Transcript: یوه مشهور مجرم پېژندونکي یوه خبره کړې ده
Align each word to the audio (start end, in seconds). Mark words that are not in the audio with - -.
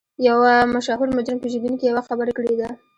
یوه 0.27 0.53
مشهور 0.73 1.07
مجرم 1.17 1.37
پېژندونکي 1.43 1.83
یوه 1.89 2.01
خبره 2.07 2.31
کړې 2.37 2.53
ده 2.59 2.69